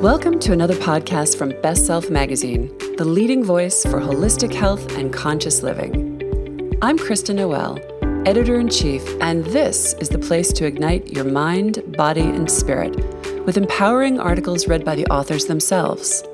Welcome 0.00 0.38
to 0.38 0.54
another 0.54 0.76
podcast 0.76 1.36
from 1.36 1.50
Best 1.60 1.84
Self 1.84 2.08
Magazine, 2.08 2.74
the 2.96 3.04
leading 3.04 3.44
voice 3.44 3.82
for 3.82 4.00
holistic 4.00 4.54
health 4.54 4.96
and 4.96 5.12
conscious 5.12 5.62
living. 5.62 6.72
I'm 6.80 6.96
Kristen 6.96 7.36
Noel, 7.36 7.78
editor 8.26 8.58
in 8.58 8.70
chief, 8.70 9.06
and 9.20 9.44
this 9.44 9.92
is 10.00 10.08
the 10.08 10.18
place 10.18 10.54
to 10.54 10.64
ignite 10.64 11.12
your 11.12 11.24
mind, 11.24 11.84
body, 11.98 12.22
and 12.22 12.50
spirit 12.50 12.96
with 13.44 13.58
empowering 13.58 14.18
articles 14.18 14.66
read 14.66 14.86
by 14.86 14.94
the 14.94 15.04
authors 15.08 15.44
themselves. 15.44 16.24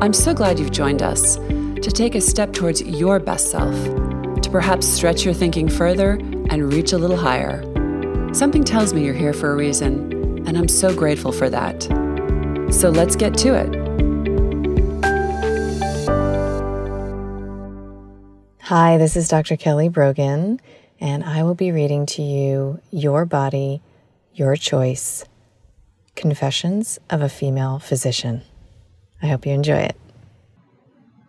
I'm 0.00 0.14
so 0.14 0.32
glad 0.32 0.58
you've 0.58 0.72
joined 0.72 1.02
us 1.02 1.36
to 1.36 1.90
take 1.92 2.14
a 2.14 2.22
step 2.22 2.54
towards 2.54 2.80
your 2.80 3.18
best 3.20 3.50
self, 3.50 3.74
to 4.40 4.48
perhaps 4.50 4.88
stretch 4.88 5.26
your 5.26 5.34
thinking 5.34 5.68
further 5.68 6.12
and 6.48 6.72
reach 6.72 6.94
a 6.94 6.98
little 6.98 7.18
higher. 7.18 7.62
Something 8.32 8.64
tells 8.64 8.94
me 8.94 9.04
you're 9.04 9.12
here 9.12 9.34
for 9.34 9.52
a 9.52 9.56
reason, 9.56 10.46
and 10.48 10.56
I'm 10.56 10.68
so 10.68 10.94
grateful 10.94 11.32
for 11.32 11.50
that. 11.50 11.86
So 12.74 12.90
let's 12.90 13.14
get 13.14 13.38
to 13.38 13.54
it. 13.54 13.70
Hi, 18.62 18.98
this 18.98 19.16
is 19.16 19.28
Dr. 19.28 19.56
Kelly 19.56 19.88
Brogan, 19.88 20.60
and 21.00 21.22
I 21.22 21.44
will 21.44 21.54
be 21.54 21.70
reading 21.70 22.04
to 22.06 22.22
you 22.22 22.80
Your 22.90 23.26
Body, 23.26 23.80
Your 24.34 24.56
Choice 24.56 25.24
Confessions 26.16 26.98
of 27.08 27.22
a 27.22 27.28
Female 27.28 27.78
Physician. 27.78 28.42
I 29.22 29.28
hope 29.28 29.46
you 29.46 29.52
enjoy 29.52 29.78
it. 29.78 29.96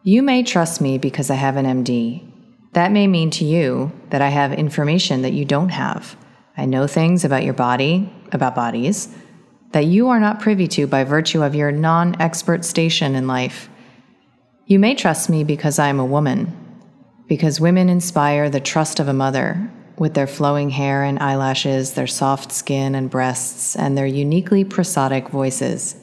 You 0.01 0.23
may 0.23 0.41
trust 0.41 0.81
me 0.81 0.97
because 0.97 1.29
I 1.29 1.35
have 1.35 1.57
an 1.57 1.83
MD. 1.83 2.27
That 2.73 2.91
may 2.91 3.05
mean 3.05 3.29
to 3.29 3.45
you 3.45 3.91
that 4.09 4.21
I 4.21 4.29
have 4.29 4.51
information 4.51 5.21
that 5.21 5.33
you 5.33 5.45
don't 5.45 5.69
have. 5.69 6.17
I 6.57 6.65
know 6.65 6.87
things 6.87 7.23
about 7.23 7.43
your 7.43 7.53
body, 7.53 8.11
about 8.31 8.55
bodies 8.55 9.15
that 9.75 9.87
you 9.87 10.07
are 10.07 10.21
not 10.21 10.39
privy 10.39 10.69
to 10.69 10.87
by 10.87 11.03
virtue 11.03 11.43
of 11.43 11.53
your 11.53 11.69
non 11.69 12.15
expert 12.21 12.63
station 12.63 13.13
in 13.13 13.27
life. 13.27 13.67
You 14.67 14.79
may 14.79 14.95
trust 14.95 15.29
me 15.29 15.43
because 15.43 15.79
I 15.79 15.89
am 15.89 15.99
a 15.99 16.05
woman, 16.05 16.55
because 17.27 17.59
women 17.59 17.89
inspire 17.89 18.49
the 18.49 18.61
trust 18.61 19.01
of 19.01 19.09
a 19.09 19.13
mother 19.13 19.69
with 19.97 20.13
their 20.13 20.27
flowing 20.27 20.69
hair 20.69 21.03
and 21.03 21.19
eyelashes, 21.19 21.93
their 21.93 22.07
soft 22.07 22.53
skin 22.53 22.95
and 22.95 23.09
breasts, 23.09 23.75
and 23.75 23.97
their 23.97 24.05
uniquely 24.05 24.63
prosodic 24.63 25.27
voices. 25.27 25.97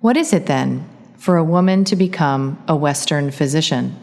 What 0.00 0.18
is 0.18 0.34
it 0.34 0.44
then 0.44 0.86
for 1.16 1.38
a 1.38 1.44
woman 1.44 1.84
to 1.84 1.96
become 1.96 2.62
a 2.68 2.76
Western 2.76 3.30
physician? 3.30 3.96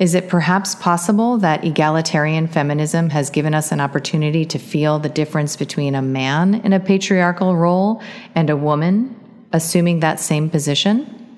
Is 0.00 0.14
it 0.14 0.30
perhaps 0.30 0.74
possible 0.74 1.36
that 1.38 1.62
egalitarian 1.62 2.48
feminism 2.48 3.10
has 3.10 3.28
given 3.28 3.52
us 3.52 3.70
an 3.70 3.80
opportunity 3.80 4.46
to 4.46 4.58
feel 4.58 4.98
the 4.98 5.10
difference 5.10 5.56
between 5.56 5.94
a 5.94 6.00
man 6.00 6.54
in 6.54 6.72
a 6.72 6.80
patriarchal 6.80 7.54
role 7.54 8.02
and 8.34 8.48
a 8.48 8.56
woman 8.56 9.14
assuming 9.52 10.00
that 10.00 10.18
same 10.18 10.48
position? 10.48 11.36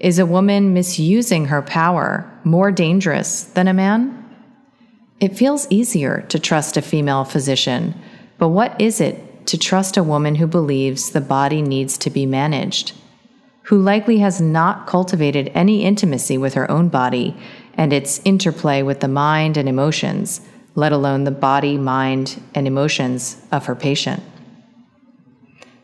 Is 0.00 0.18
a 0.18 0.24
woman 0.24 0.72
misusing 0.72 1.46
her 1.46 1.60
power 1.60 2.26
more 2.44 2.72
dangerous 2.72 3.42
than 3.42 3.68
a 3.68 3.74
man? 3.74 4.24
It 5.20 5.36
feels 5.36 5.66
easier 5.68 6.24
to 6.30 6.38
trust 6.38 6.78
a 6.78 6.82
female 6.82 7.24
physician, 7.24 7.94
but 8.38 8.48
what 8.48 8.80
is 8.80 9.02
it 9.02 9.46
to 9.48 9.58
trust 9.58 9.98
a 9.98 10.02
woman 10.02 10.36
who 10.36 10.46
believes 10.46 11.10
the 11.10 11.20
body 11.20 11.60
needs 11.60 11.98
to 11.98 12.08
be 12.08 12.24
managed? 12.24 12.94
Who 13.64 13.78
likely 13.78 14.20
has 14.20 14.40
not 14.40 14.86
cultivated 14.86 15.52
any 15.54 15.84
intimacy 15.84 16.38
with 16.38 16.54
her 16.54 16.70
own 16.70 16.88
body 16.88 17.36
and 17.78 17.92
its 17.92 18.20
interplay 18.24 18.82
with 18.82 19.00
the 19.00 19.08
mind 19.08 19.56
and 19.56 19.68
emotions, 19.68 20.42
let 20.74 20.92
alone 20.92 21.24
the 21.24 21.30
body, 21.30 21.78
mind, 21.78 22.42
and 22.54 22.66
emotions 22.66 23.40
of 23.52 23.66
her 23.66 23.74
patient. 23.76 24.22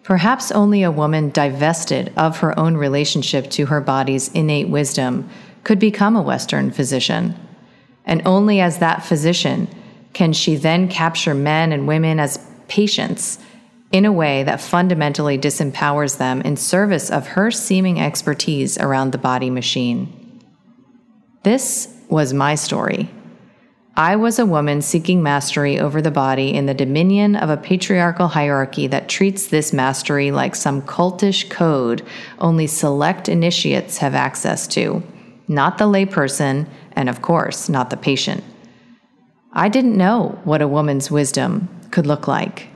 Perhaps 0.02 0.50
only 0.50 0.82
a 0.82 0.90
woman 0.90 1.30
divested 1.30 2.12
of 2.16 2.38
her 2.38 2.58
own 2.58 2.76
relationship 2.76 3.48
to 3.50 3.66
her 3.66 3.80
body's 3.80 4.28
innate 4.32 4.68
wisdom 4.68 5.30
could 5.62 5.78
become 5.78 6.14
a 6.14 6.22
Western 6.22 6.70
physician. 6.70 7.34
And 8.04 8.20
only 8.26 8.60
as 8.60 8.78
that 8.78 9.02
physician 9.02 9.68
can 10.12 10.34
she 10.34 10.56
then 10.56 10.88
capture 10.88 11.34
men 11.34 11.72
and 11.72 11.88
women 11.88 12.20
as 12.20 12.44
patients 12.68 13.38
in 13.92 14.04
a 14.04 14.12
way 14.12 14.42
that 14.42 14.60
fundamentally 14.60 15.38
disempowers 15.38 16.18
them 16.18 16.42
in 16.42 16.56
service 16.56 17.10
of 17.10 17.28
her 17.28 17.50
seeming 17.50 18.00
expertise 18.00 18.76
around 18.78 19.12
the 19.12 19.18
body 19.18 19.48
machine. 19.48 20.23
This 21.44 21.94
was 22.08 22.32
my 22.32 22.54
story. 22.54 23.10
I 23.98 24.16
was 24.16 24.38
a 24.38 24.46
woman 24.46 24.80
seeking 24.80 25.22
mastery 25.22 25.78
over 25.78 26.00
the 26.00 26.10
body 26.10 26.54
in 26.54 26.64
the 26.64 26.72
dominion 26.72 27.36
of 27.36 27.50
a 27.50 27.58
patriarchal 27.58 28.28
hierarchy 28.28 28.86
that 28.86 29.10
treats 29.10 29.46
this 29.46 29.70
mastery 29.70 30.30
like 30.30 30.54
some 30.54 30.80
cultish 30.80 31.50
code 31.50 32.02
only 32.38 32.66
select 32.66 33.28
initiates 33.28 33.98
have 33.98 34.14
access 34.14 34.66
to, 34.68 35.02
not 35.46 35.76
the 35.76 35.84
layperson, 35.84 36.66
and 36.92 37.10
of 37.10 37.20
course, 37.20 37.68
not 37.68 37.90
the 37.90 37.98
patient. 37.98 38.42
I 39.52 39.68
didn't 39.68 39.98
know 39.98 40.40
what 40.44 40.62
a 40.62 40.66
woman's 40.66 41.10
wisdom 41.10 41.68
could 41.90 42.06
look 42.06 42.26
like. 42.26 42.68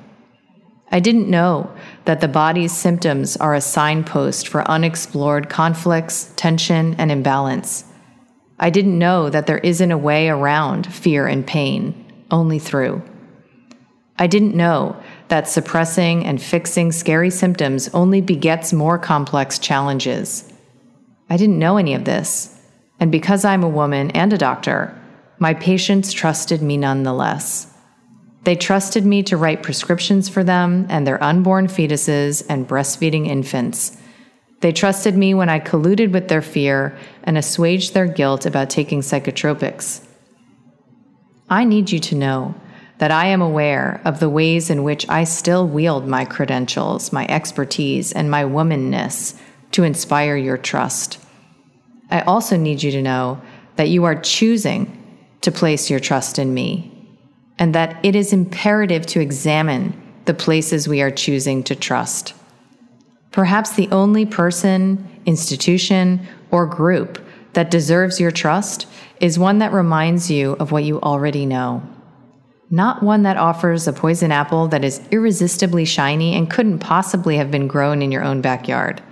I 0.93 1.01
didn't 1.01 1.31
know 1.31 1.75
that 2.05 2.21
the 2.21 2.29
body's 2.29 2.77
symptoms 2.77 3.35
are 3.39 3.55
a 3.55 3.63
signpost 3.63 4.47
for 4.47 4.71
unexplored 4.71 5.49
conflicts, 5.49 6.35
tension, 6.37 6.95
and 6.99 7.11
imbalance. 7.11 7.85
I 8.61 8.71
didn't 8.71 8.99
know 8.99 9.31
that 9.31 9.47
there 9.47 9.59
isn't 9.59 9.93
a 9.93 9.99
way 9.99 10.29
around 10.29 10.93
fear 10.93 11.27
and 11.27 11.47
pain, 11.47 11.95
only 12.31 12.59
through. 12.59 13.03
I 14.19 14.27
didn't 14.27 14.57
know 14.57 15.01
that 15.29 15.49
suppressing 15.49 16.25
and 16.25 16.43
fixing 16.43 16.91
scary 16.91 17.31
symptoms 17.31 17.89
only 17.95 18.21
begets 18.21 18.73
more 18.73 18.99
complex 18.99 19.61
challenges. 19.61 20.53
I 21.31 21.37
didn't 21.37 21.61
know 21.61 21.77
any 21.77 21.95
of 21.95 22.05
this, 22.05 22.61
and 22.99 23.13
because 23.13 23.45
I'm 23.45 23.63
a 23.63 23.69
woman 23.69 24.11
and 24.11 24.33
a 24.33 24.39
doctor, 24.39 24.99
my 25.39 25.55
patients 25.55 26.13
trusted 26.13 26.61
me 26.61 26.77
nonetheless. 26.77 27.73
They 28.43 28.57
trusted 28.57 29.05
me 29.05 29.23
to 29.25 29.37
write 29.37 29.63
prescriptions 29.63 30.29
for 30.29 30.43
them 30.43 30.87
and 30.89 31.07
their 31.07 31.23
unborn 31.23 31.69
fetuses 31.69 32.45
and 32.49 32.67
breastfeeding 32.67 33.29
infants 33.29 33.97
they 34.61 34.73
trusted 34.73 35.17
me 35.17 35.35
when 35.35 35.49
I 35.49 35.61
colluded 35.61 36.13
with 36.13 36.29
their 36.29 36.43
fear 36.43 36.97
and 37.23 37.39
assuaged 37.39 37.95
their 37.95 38.07
guilt 38.07 38.45
about 38.45 38.71
taking 38.71 39.01
psychotropics. 39.01 40.05
I 41.49 41.65
need 41.65 41.91
you 41.91 42.01
to 42.01 42.15
know 42.15 42.55
that 42.99 43.11
I 43.13 43.27
am 43.27 43.41
aware 43.41 44.01
of 44.05 44.19
the 44.19 44.29
ways 44.29 44.71
in 44.71 44.83
which 44.83 45.09
I 45.09 45.25
still 45.25 45.67
wield 45.67 46.09
my 46.09 46.25
credentials, 46.25 47.13
my 47.13 47.27
expertise, 47.29 48.13
and 48.13 48.31
my 48.31 48.45
womanness 48.45 49.39
to 49.73 49.85
inspire 49.85 50.37
your 50.37 50.59
trust. 50.59 51.21
I 52.11 52.23
also 52.23 52.57
need 52.57 52.83
you 52.83 52.91
to 52.91 53.03
know 53.03 53.41
that 53.77 53.89
you 53.89 54.05
are 54.05 54.21
choosing 54.21 54.95
to 55.43 55.53
place 55.53 55.89
your 55.89 56.01
trust 56.01 56.39
in 56.39 56.53
me, 56.53 56.93
and 57.61 57.75
that 57.75 58.05
it 58.05 58.17
is 58.17 58.33
imperative 58.33 59.07
to 59.07 59.21
examine 59.21 59.95
the 60.25 60.35
places 60.35 60.89
we 60.89 61.01
are 61.01 61.13
choosing 61.13 61.63
to 61.65 61.77
trust. 61.77 62.35
Perhaps 63.31 63.73
the 63.73 63.89
only 63.91 64.25
person, 64.25 65.07
institution, 65.27 66.27
or 66.51 66.67
group 66.67 67.25
that 67.53 67.71
deserves 67.71 68.21
your 68.21 68.31
trust 68.31 68.87
is 69.21 69.39
one 69.39 69.59
that 69.59 69.73
reminds 69.73 70.31
you 70.31 70.53
of 70.55 70.73
what 70.73 70.85
you 70.85 71.01
already 71.01 71.45
know. 71.45 71.83
Not 72.71 73.03
one 73.03 73.23
that 73.23 73.37
offers 73.37 73.89
a 73.89 73.93
poison 73.93 74.31
apple 74.31 74.69
that 74.69 74.85
is 74.85 75.01
irresistibly 75.11 75.85
shiny 75.85 76.37
and 76.37 76.51
couldn't 76.51 76.81
possibly 76.81 77.37
have 77.39 77.51
been 77.51 77.67
grown 77.67 78.03
in 78.03 78.13
your 78.13 78.23
own 78.23 78.43
backyard. 78.43 79.03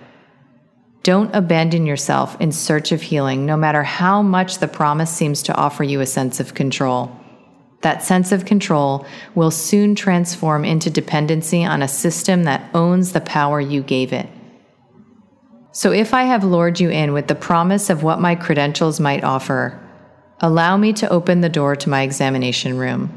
Don't 1.02 1.34
abandon 1.34 1.86
yourself 1.86 2.38
in 2.40 2.52
search 2.52 2.92
of 2.92 3.00
healing, 3.00 3.46
no 3.46 3.56
matter 3.56 3.82
how 3.82 4.22
much 4.22 4.58
the 4.58 4.68
promise 4.68 5.10
seems 5.10 5.42
to 5.44 5.54
offer 5.54 5.84
you 5.84 6.00
a 6.00 6.06
sense 6.06 6.40
of 6.40 6.54
control. 6.54 7.10
That 7.82 8.02
sense 8.02 8.32
of 8.32 8.44
control 8.44 9.06
will 9.34 9.50
soon 9.50 9.94
transform 9.94 10.64
into 10.64 10.90
dependency 10.90 11.64
on 11.64 11.82
a 11.82 11.88
system 11.88 12.44
that 12.44 12.68
owns 12.74 13.12
the 13.12 13.20
power 13.20 13.60
you 13.60 13.82
gave 13.82 14.12
it. 14.12 14.28
So, 15.72 15.92
if 15.92 16.14
I 16.14 16.22
have 16.22 16.42
lured 16.42 16.80
you 16.80 16.88
in 16.88 17.12
with 17.12 17.26
the 17.26 17.34
promise 17.34 17.90
of 17.90 18.02
what 18.02 18.20
my 18.20 18.34
credentials 18.34 18.98
might 18.98 19.24
offer, 19.24 19.78
allow 20.40 20.76
me 20.76 20.92
to 20.94 21.08
open 21.10 21.42
the 21.42 21.50
door 21.50 21.76
to 21.76 21.90
my 21.90 22.02
examination 22.02 22.78
room. 22.78 23.16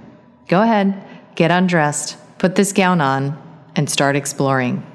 Go 0.49 0.61
ahead, 0.61 1.01
get 1.35 1.51
undressed, 1.51 2.17
put 2.37 2.55
this 2.55 2.73
gown 2.73 2.99
on, 2.99 3.41
and 3.75 3.89
start 3.89 4.17
exploring. 4.17 4.85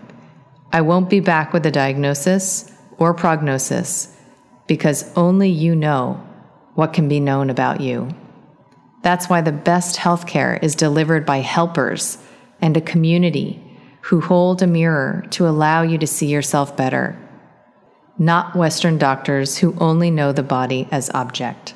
I 0.73 0.83
won't 0.83 1.09
be 1.09 1.21
back 1.21 1.53
with 1.53 1.65
a 1.65 1.71
diagnosis 1.71 2.71
or 2.99 3.15
prognosis 3.15 4.15
because 4.67 5.11
only 5.17 5.49
you 5.49 5.75
know 5.75 6.23
what 6.75 6.93
can 6.93 7.09
be 7.09 7.21
known 7.21 7.49
about 7.49 7.81
you. 7.81 8.09
That's 9.05 9.29
why 9.29 9.43
the 9.43 9.53
best 9.53 9.97
healthcare 9.97 10.61
is 10.63 10.75
delivered 10.75 11.27
by 11.27 11.41
helpers 11.41 12.17
and 12.63 12.75
a 12.75 12.81
community 12.81 13.63
who 14.01 14.23
hold 14.23 14.63
a 14.63 14.67
mirror 14.67 15.27
to 15.33 15.47
allow 15.47 15.83
you 15.83 15.99
to 15.99 16.07
see 16.07 16.27
yourself 16.27 16.75
better, 16.75 17.15
not 18.19 18.57
Western 18.57 18.97
doctors 18.97 19.59
who 19.59 19.77
only 19.79 20.11
know 20.11 20.33
the 20.33 20.43
body 20.43 20.89
as 20.91 21.11
object. 21.11 21.75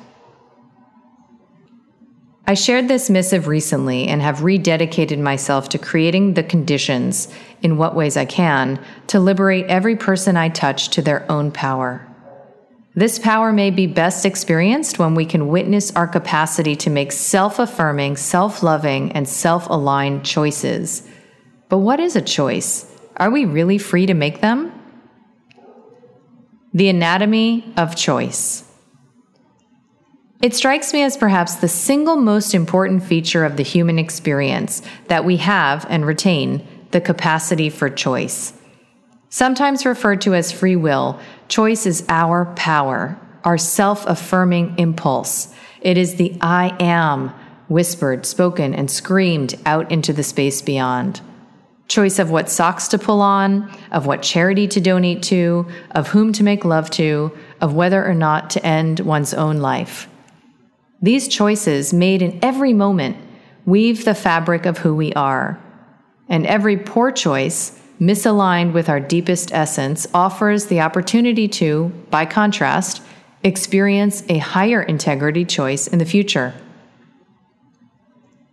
I 2.47 2.55
shared 2.55 2.87
this 2.87 3.11
missive 3.11 3.45
recently 3.45 4.07
and 4.07 4.23
have 4.23 4.39
rededicated 4.39 5.19
myself 5.19 5.69
to 5.69 5.77
creating 5.77 6.33
the 6.33 6.41
conditions, 6.41 7.31
in 7.61 7.77
what 7.77 7.93
ways 7.93 8.17
I 8.17 8.25
can, 8.25 8.83
to 9.05 9.19
liberate 9.19 9.67
every 9.67 9.95
person 9.95 10.35
I 10.35 10.49
touch 10.49 10.89
to 10.89 11.03
their 11.03 11.31
own 11.31 11.51
power. 11.51 12.08
This 12.99 13.17
power 13.17 13.53
may 13.53 13.71
be 13.71 13.87
best 13.87 14.25
experienced 14.25 14.99
when 14.99 15.15
we 15.15 15.25
can 15.25 15.47
witness 15.47 15.89
our 15.95 16.05
capacity 16.05 16.75
to 16.75 16.89
make 16.89 17.13
self 17.13 17.57
affirming, 17.57 18.17
self 18.17 18.61
loving, 18.61 19.13
and 19.13 19.25
self 19.25 19.69
aligned 19.69 20.25
choices. 20.25 21.07
But 21.69 21.77
what 21.77 22.01
is 22.01 22.17
a 22.17 22.21
choice? 22.21 22.93
Are 23.15 23.31
we 23.31 23.45
really 23.45 23.77
free 23.77 24.05
to 24.05 24.13
make 24.13 24.41
them? 24.41 24.73
The 26.73 26.89
anatomy 26.89 27.73
of 27.77 27.95
choice. 27.95 28.69
It 30.41 30.53
strikes 30.53 30.91
me 30.91 31.01
as 31.01 31.15
perhaps 31.15 31.55
the 31.55 31.69
single 31.69 32.17
most 32.17 32.53
important 32.53 33.01
feature 33.03 33.45
of 33.45 33.55
the 33.55 33.63
human 33.63 33.97
experience 33.97 34.81
that 35.07 35.23
we 35.23 35.37
have 35.37 35.85
and 35.89 36.05
retain 36.05 36.67
the 36.91 36.99
capacity 36.99 37.69
for 37.69 37.89
choice. 37.89 38.51
Sometimes 39.29 39.85
referred 39.85 40.19
to 40.21 40.33
as 40.33 40.51
free 40.51 40.75
will, 40.75 41.17
choice 41.49 41.85
is 41.85 42.05
our 42.07 42.45
power, 42.55 43.19
our 43.43 43.57
self 43.57 44.05
affirming 44.05 44.77
impulse. 44.77 45.53
It 45.81 45.97
is 45.97 46.15
the 46.15 46.37
I 46.39 46.75
am 46.79 47.33
whispered, 47.67 48.25
spoken, 48.25 48.73
and 48.73 48.89
screamed 48.89 49.55
out 49.65 49.91
into 49.91 50.13
the 50.13 50.23
space 50.23 50.61
beyond. 50.61 51.21
Choice 51.87 52.19
of 52.19 52.29
what 52.29 52.49
socks 52.49 52.87
to 52.89 52.99
pull 52.99 53.21
on, 53.21 53.71
of 53.91 54.05
what 54.05 54.21
charity 54.21 54.67
to 54.67 54.79
donate 54.79 55.23
to, 55.23 55.67
of 55.91 56.09
whom 56.09 56.33
to 56.33 56.43
make 56.43 56.65
love 56.65 56.89
to, 56.91 57.35
of 57.61 57.73
whether 57.73 58.05
or 58.05 58.13
not 58.13 58.49
to 58.51 58.65
end 58.65 58.99
one's 58.99 59.33
own 59.33 59.57
life. 59.57 60.07
These 61.01 61.27
choices, 61.27 61.93
made 61.93 62.21
in 62.21 62.39
every 62.43 62.73
moment, 62.73 63.17
weave 63.65 64.05
the 64.05 64.15
fabric 64.15 64.65
of 64.65 64.79
who 64.79 64.93
we 64.93 65.13
are. 65.13 65.59
And 66.27 66.45
every 66.45 66.77
poor 66.77 67.11
choice, 67.11 67.79
misaligned 67.99 68.73
with 68.73 68.89
our 68.89 68.99
deepest 68.99 69.53
essence, 69.53 70.07
offers 70.13 70.67
the 70.67 70.81
opportunity 70.81 71.47
to, 71.47 71.89
by 72.09 72.25
contrast, 72.25 73.01
experience 73.43 74.23
a 74.29 74.37
higher 74.37 74.81
integrity 74.81 75.45
choice 75.45 75.87
in 75.87 75.99
the 75.99 76.05
future. 76.05 76.53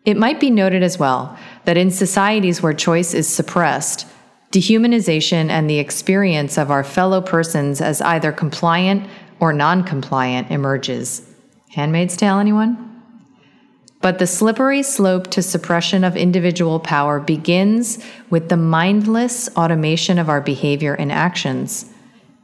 It 0.05 0.17
might 0.17 0.39
be 0.39 0.51
noted 0.51 0.83
as 0.83 0.99
well 0.99 1.37
that 1.65 1.77
in 1.77 1.91
societies 1.91 2.63
where 2.63 2.73
choice 2.73 3.13
is 3.13 3.27
suppressed, 3.27 4.07
dehumanization 4.53 5.49
and 5.49 5.69
the 5.69 5.81
experience 5.81 6.57
of 6.57 6.71
our 6.71 6.85
fellow 6.85 7.21
persons 7.21 7.81
as 7.81 8.01
either 8.01 8.31
compliant 8.31 9.09
or 9.41 9.53
non 9.53 9.83
compliant 9.83 10.51
emerges. 10.51 11.29
Handmaid's 11.71 12.17
Tale, 12.17 12.39
anyone? 12.39 12.86
But 14.01 14.19
the 14.19 14.27
slippery 14.27 14.83
slope 14.83 15.29
to 15.29 15.43
suppression 15.43 16.05
of 16.05 16.17
individual 16.17 16.79
power 16.79 17.19
begins 17.19 17.99
with 18.31 18.49
the 18.49 18.57
mindless 18.57 19.49
automation 19.57 20.19
of 20.19 20.29
our 20.29 20.41
behavior 20.41 20.95
and 20.95 21.11
actions. 21.11 21.93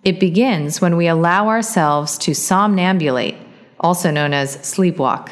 It 0.04 0.18
begins 0.18 0.80
when 0.80 0.96
we 0.96 1.06
allow 1.06 1.48
ourselves 1.48 2.18
to 2.18 2.32
somnambulate, 2.32 3.36
also 3.78 4.10
known 4.10 4.32
as 4.32 4.56
sleepwalk, 4.58 5.30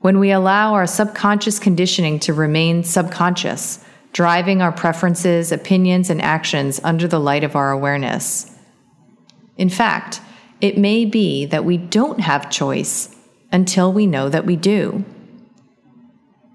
when 0.00 0.20
we 0.20 0.30
allow 0.30 0.74
our 0.74 0.86
subconscious 0.86 1.58
conditioning 1.58 2.20
to 2.20 2.32
remain 2.32 2.84
subconscious, 2.84 3.84
driving 4.12 4.62
our 4.62 4.70
preferences, 4.70 5.50
opinions, 5.50 6.10
and 6.10 6.22
actions 6.22 6.80
under 6.84 7.08
the 7.08 7.18
light 7.18 7.42
of 7.42 7.56
our 7.56 7.72
awareness. 7.72 8.54
In 9.56 9.68
fact, 9.68 10.20
it 10.60 10.78
may 10.78 11.04
be 11.04 11.46
that 11.46 11.64
we 11.64 11.76
don't 11.76 12.20
have 12.20 12.50
choice 12.50 13.14
until 13.50 13.92
we 13.92 14.06
know 14.06 14.28
that 14.28 14.46
we 14.46 14.54
do. 14.54 15.04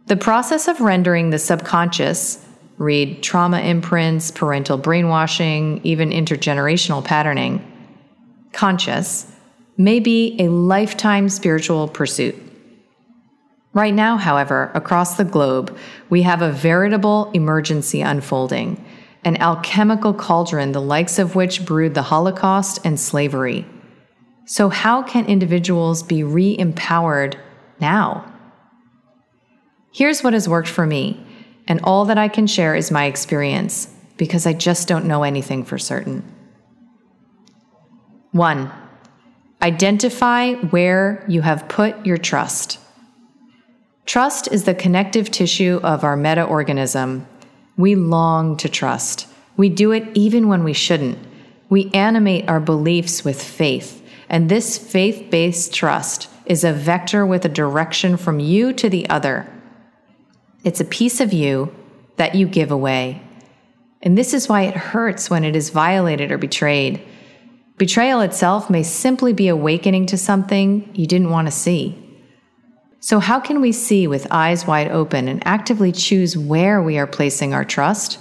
The 0.07 0.17
process 0.17 0.67
of 0.67 0.81
rendering 0.81 1.29
the 1.29 1.39
subconscious, 1.39 2.45
read 2.77 3.23
trauma 3.23 3.59
imprints, 3.61 4.31
parental 4.31 4.77
brainwashing, 4.77 5.79
even 5.83 6.09
intergenerational 6.09 7.03
patterning, 7.03 7.63
conscious, 8.51 9.31
may 9.77 9.99
be 9.99 10.35
a 10.39 10.49
lifetime 10.49 11.29
spiritual 11.29 11.87
pursuit. 11.87 12.35
Right 13.73 13.93
now, 13.93 14.17
however, 14.17 14.71
across 14.75 15.15
the 15.15 15.23
globe, 15.23 15.75
we 16.09 16.21
have 16.23 16.41
a 16.41 16.51
veritable 16.51 17.31
emergency 17.31 18.01
unfolding, 18.01 18.83
an 19.23 19.37
alchemical 19.37 20.13
cauldron 20.13 20.73
the 20.73 20.81
likes 20.81 21.17
of 21.17 21.33
which 21.33 21.65
brewed 21.65 21.93
the 21.93 22.03
Holocaust 22.03 22.79
and 22.83 22.99
slavery. 22.99 23.65
So, 24.45 24.67
how 24.67 25.01
can 25.01 25.25
individuals 25.25 26.03
be 26.03 26.23
re 26.23 26.57
empowered 26.59 27.37
now? 27.79 28.32
Here's 29.93 30.23
what 30.23 30.33
has 30.33 30.49
worked 30.49 30.67
for 30.67 30.87
me, 30.87 31.23
and 31.67 31.79
all 31.83 32.05
that 32.05 32.17
I 32.17 32.27
can 32.27 32.47
share 32.47 32.75
is 32.75 32.89
my 32.89 33.05
experience 33.05 33.93
because 34.17 34.47
I 34.47 34.53
just 34.53 34.87
don't 34.87 35.05
know 35.05 35.21
anything 35.21 35.63
for 35.63 35.77
certain. 35.77 36.23
1. 38.31 38.71
Identify 39.61 40.53
where 40.55 41.23
you 41.27 41.41
have 41.41 41.69
put 41.69 42.05
your 42.05 42.17
trust. 42.17 42.79
Trust 44.07 44.51
is 44.51 44.63
the 44.63 44.73
connective 44.73 45.29
tissue 45.29 45.79
of 45.83 46.03
our 46.03 46.17
meta 46.17 46.43
organism. 46.43 47.27
We 47.77 47.93
long 47.93 48.57
to 48.57 48.67
trust. 48.67 49.27
We 49.57 49.69
do 49.69 49.91
it 49.91 50.07
even 50.15 50.47
when 50.47 50.63
we 50.63 50.73
shouldn't. 50.73 51.19
We 51.69 51.91
animate 51.93 52.49
our 52.49 52.59
beliefs 52.59 53.23
with 53.23 53.41
faith. 53.41 54.03
And 54.27 54.49
this 54.49 54.75
faith 54.77 55.29
based 55.29 55.71
trust 55.71 56.29
is 56.47 56.63
a 56.63 56.73
vector 56.73 57.25
with 57.25 57.45
a 57.45 57.49
direction 57.49 58.17
from 58.17 58.39
you 58.39 58.73
to 58.73 58.89
the 58.89 59.07
other. 59.07 59.47
It's 60.63 60.79
a 60.79 60.85
piece 60.85 61.19
of 61.19 61.33
you 61.33 61.73
that 62.15 62.35
you 62.35 62.47
give 62.47 62.71
away. 62.71 63.21
And 64.01 64.17
this 64.17 64.33
is 64.33 64.49
why 64.49 64.63
it 64.63 64.75
hurts 64.75 65.29
when 65.29 65.43
it 65.43 65.55
is 65.55 65.69
violated 65.69 66.31
or 66.31 66.37
betrayed. 66.37 67.01
Betrayal 67.77 68.21
itself 68.21 68.69
may 68.69 68.83
simply 68.83 69.33
be 69.33 69.47
awakening 69.47 70.05
to 70.07 70.17
something 70.17 70.89
you 70.93 71.07
didn't 71.07 71.31
want 71.31 71.47
to 71.47 71.51
see. 71.51 71.99
So, 72.99 73.19
how 73.19 73.39
can 73.39 73.59
we 73.59 73.73
see 73.73 74.07
with 74.07 74.27
eyes 74.31 74.65
wide 74.65 74.89
open 74.89 75.27
and 75.27 75.45
actively 75.45 75.91
choose 75.91 76.37
where 76.37 76.81
we 76.81 76.97
are 76.97 77.07
placing 77.07 77.53
our 77.53 77.65
trust? 77.65 78.19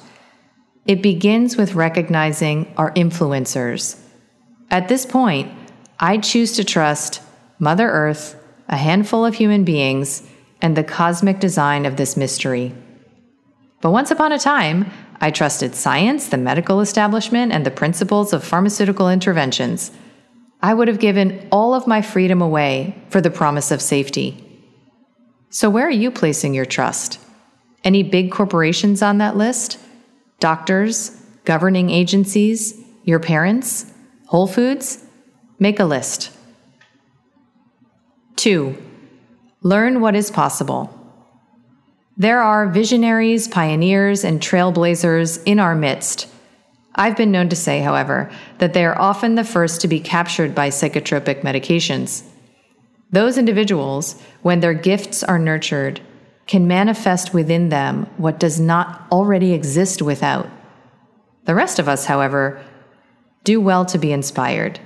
It 0.87 1.03
begins 1.03 1.57
with 1.57 1.75
recognizing 1.75 2.73
our 2.77 2.93
influencers. 2.95 4.01
At 4.71 4.89
this 4.89 5.07
point, 5.07 5.53
I 6.01 6.19
choose 6.19 6.57
to 6.57 6.65
trust 6.65 7.21
Mother 7.61 7.89
Earth, 7.89 8.35
a 8.69 8.77
handful 8.77 9.25
of 9.25 9.35
human 9.35 9.63
beings, 9.63 10.29
and 10.63 10.77
the 10.77 10.85
cosmic 10.85 11.41
design 11.41 11.85
of 11.85 11.97
this 11.97 12.17
mystery. 12.17 12.73
But 13.83 13.91
once 13.91 14.13
upon 14.13 14.31
a 14.31 14.39
time, 14.39 14.91
I 15.21 15.33
trusted 15.33 15.75
science, 15.75 16.29
the 16.29 16.39
medical 16.39 16.81
establishment, 16.81 17.53
and 17.53 17.67
the 17.67 17.71
principles 17.71 18.33
of 18.33 18.45
pharmaceutical 18.45 19.11
interventions. 19.11 19.91
I 20.63 20.73
would 20.73 20.87
have 20.87 21.01
given 21.01 21.49
all 21.51 21.75
of 21.75 21.89
my 21.89 22.01
freedom 22.01 22.41
away 22.41 22.95
for 23.11 23.21
the 23.21 23.31
promise 23.31 23.73
of 23.73 23.83
safety. 23.83 24.49
So, 25.51 25.69
where 25.69 25.87
are 25.87 25.91
you 25.91 26.13
placing 26.13 26.55
your 26.55 26.65
trust? 26.65 27.19
Any 27.83 28.05
big 28.05 28.31
corporations 28.31 29.03
on 29.03 29.19
that 29.19 29.37
list? 29.37 29.79
Doctors, 30.39 31.11
governing 31.45 31.91
agencies, 31.91 32.81
your 33.03 33.19
parents, 33.19 33.93
Whole 34.27 34.47
Foods? 34.47 35.05
Make 35.59 35.81
a 35.81 35.85
list. 35.85 36.31
2. 38.37 38.77
Learn 39.65 40.01
what 40.01 40.17
is 40.17 40.31
possible. 40.31 40.91
There 42.17 42.43
are 42.43 42.69
visionaries, 42.69 43.47
pioneers, 43.47 44.25
and 44.25 44.41
trailblazers 44.41 45.41
in 45.47 45.61
our 45.61 45.77
midst. 45.77 46.29
I've 46.97 47.17
been 47.17 47.31
known 47.31 47.49
to 47.49 47.57
say, 47.57 47.81
however, 47.81 48.31
that 48.59 48.75
they 48.75 48.85
are 48.85 49.01
often 49.01 49.37
the 49.37 49.45
first 49.45 49.81
to 49.81 49.89
be 49.89 50.01
captured 50.01 50.55
by 50.55 50.69
psychotropic 50.69 51.43
medications. 51.43 52.25
Those 53.11 53.39
individuals, 53.39 54.21
when 54.43 54.61
their 54.61 54.75
gifts 54.75 55.23
are 55.23 55.39
nurtured, 55.39 56.01
can 56.47 56.67
manifest 56.67 57.33
within 57.33 57.69
them 57.69 58.07
what 58.17 58.41
does 58.41 58.59
not 58.59 59.07
already 59.13 59.53
exist 59.53 60.03
without. 60.03 60.51
The 61.45 61.55
rest 61.55 61.79
of 61.79 61.89
us, 61.89 62.07
however, 62.07 62.61
do 63.45 63.61
well 63.61 63.85
to 63.87 63.99
be 63.99 64.13
inspired. 64.13 64.81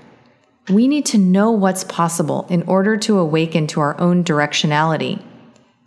We 0.69 0.89
need 0.89 1.07
to 1.07 1.19
know 1.19 1.53
what's 1.53 1.85
possible 1.85 2.47
in 2.51 2.63
order 2.65 2.97
to 2.97 3.19
awaken 3.19 3.69
to 3.69 3.81
our 3.81 4.01
own 4.01 4.25
directionality. 4.25 5.23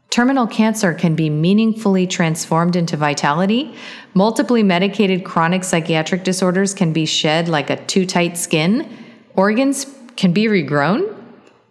Terminal 0.09 0.48
cancer 0.48 0.93
can 0.93 1.15
be 1.15 1.29
meaningfully 1.29 2.07
transformed 2.07 2.75
into 2.75 2.98
vitality. 2.98 3.75
Multiply 4.13 4.63
medicated 4.63 5.24
chronic 5.24 5.63
psychiatric 5.63 6.24
disorders 6.24 6.74
can 6.74 6.93
be 6.93 7.05
shed 7.05 7.50
like 7.50 7.69
a 7.69 7.83
too 7.86 8.05
tight 8.05 8.38
skin. 8.38 8.89
Organs 9.36 9.86
can 10.15 10.33
be 10.33 10.45
regrown. 10.45 11.15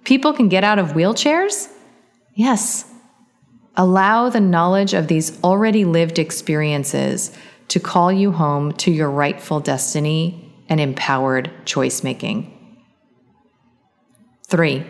People 0.05 0.33
can 0.33 0.49
get 0.49 0.63
out 0.63 0.79
of 0.79 0.93
wheelchairs. 0.93 1.69
Yes. 2.35 2.85
Allow 3.77 4.29
the 4.29 4.41
knowledge 4.41 4.93
of 4.93 5.09
these 5.09 5.43
already 5.43 5.85
lived 5.85 6.19
experiences 6.19 7.37
to 7.69 7.81
call 7.81 8.13
you 8.13 8.33
home 8.33 8.73
to 8.75 8.91
your 8.91 9.11
rightful 9.11 9.61
destiny 9.61 10.53
and 10.69 10.79
empowered 10.81 11.51
choice 11.65 12.03
making. 12.03 12.58
Three, 14.49 14.87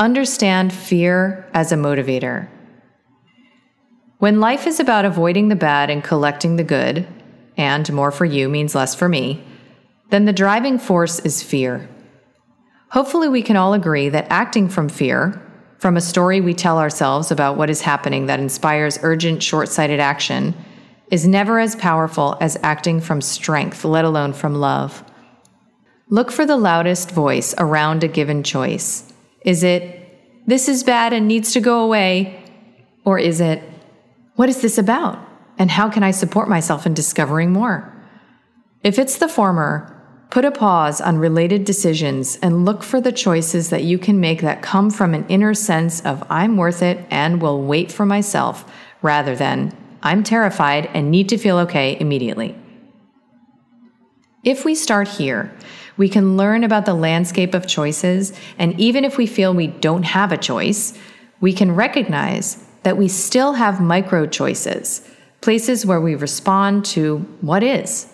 Understand 0.00 0.72
fear 0.72 1.48
as 1.54 1.70
a 1.70 1.76
motivator. 1.76 2.48
When 4.18 4.40
life 4.40 4.66
is 4.66 4.80
about 4.80 5.04
avoiding 5.04 5.48
the 5.48 5.56
bad 5.56 5.88
and 5.88 6.02
collecting 6.02 6.56
the 6.56 6.64
good, 6.64 7.06
and 7.56 7.90
more 7.92 8.10
for 8.10 8.24
you 8.24 8.48
means 8.48 8.74
less 8.74 8.94
for 8.94 9.08
me, 9.08 9.44
then 10.10 10.24
the 10.24 10.32
driving 10.32 10.80
force 10.80 11.20
is 11.20 11.44
fear. 11.44 11.88
Hopefully, 12.90 13.28
we 13.28 13.40
can 13.40 13.56
all 13.56 13.72
agree 13.72 14.08
that 14.08 14.26
acting 14.30 14.68
from 14.68 14.88
fear, 14.88 15.40
from 15.78 15.96
a 15.96 16.00
story 16.00 16.40
we 16.40 16.54
tell 16.54 16.78
ourselves 16.78 17.30
about 17.30 17.56
what 17.56 17.70
is 17.70 17.82
happening 17.82 18.26
that 18.26 18.40
inspires 18.40 18.98
urgent, 19.02 19.44
short 19.44 19.68
sighted 19.68 20.00
action, 20.00 20.54
is 21.10 21.26
never 21.26 21.60
as 21.60 21.76
powerful 21.76 22.36
as 22.40 22.58
acting 22.64 23.00
from 23.00 23.20
strength, 23.20 23.84
let 23.84 24.04
alone 24.04 24.32
from 24.32 24.56
love. 24.56 25.04
Look 26.08 26.30
for 26.30 26.44
the 26.44 26.56
loudest 26.56 27.10
voice 27.10 27.54
around 27.56 28.04
a 28.04 28.08
given 28.08 28.42
choice. 28.42 29.10
Is 29.40 29.62
it, 29.62 30.46
this 30.46 30.68
is 30.68 30.84
bad 30.84 31.12
and 31.12 31.26
needs 31.26 31.52
to 31.52 31.60
go 31.60 31.82
away? 31.82 32.42
Or 33.04 33.18
is 33.18 33.40
it, 33.40 33.62
what 34.36 34.48
is 34.48 34.60
this 34.60 34.76
about? 34.76 35.18
And 35.58 35.70
how 35.70 35.88
can 35.88 36.02
I 36.02 36.10
support 36.10 36.48
myself 36.48 36.84
in 36.84 36.94
discovering 36.94 37.52
more? 37.52 37.90
If 38.82 38.98
it's 38.98 39.16
the 39.16 39.28
former, 39.28 39.90
put 40.30 40.44
a 40.44 40.50
pause 40.50 41.00
on 41.00 41.16
related 41.18 41.64
decisions 41.64 42.36
and 42.42 42.66
look 42.66 42.82
for 42.82 43.00
the 43.00 43.12
choices 43.12 43.70
that 43.70 43.84
you 43.84 43.98
can 43.98 44.20
make 44.20 44.42
that 44.42 44.62
come 44.62 44.90
from 44.90 45.14
an 45.14 45.26
inner 45.28 45.54
sense 45.54 46.02
of 46.02 46.22
I'm 46.28 46.58
worth 46.58 46.82
it 46.82 47.06
and 47.08 47.40
will 47.40 47.62
wait 47.62 47.90
for 47.90 48.04
myself 48.04 48.70
rather 49.00 49.34
than 49.34 49.74
I'm 50.02 50.22
terrified 50.22 50.86
and 50.92 51.10
need 51.10 51.30
to 51.30 51.38
feel 51.38 51.58
okay 51.58 51.96
immediately. 51.98 52.56
If 54.44 54.64
we 54.64 54.74
start 54.74 55.08
here, 55.08 55.50
we 55.96 56.08
can 56.08 56.36
learn 56.36 56.64
about 56.64 56.84
the 56.84 56.94
landscape 56.94 57.54
of 57.54 57.66
choices, 57.66 58.38
and 58.58 58.78
even 58.78 59.04
if 59.04 59.16
we 59.16 59.26
feel 59.26 59.54
we 59.54 59.68
don't 59.68 60.02
have 60.02 60.32
a 60.32 60.36
choice, 60.36 60.98
we 61.40 61.54
can 61.54 61.74
recognize 61.74 62.62
that 62.82 62.98
we 62.98 63.08
still 63.08 63.54
have 63.54 63.80
micro 63.80 64.26
choices, 64.26 65.08
places 65.40 65.86
where 65.86 66.00
we 66.00 66.14
respond 66.14 66.84
to 66.84 67.18
what 67.40 67.62
is. 67.62 68.12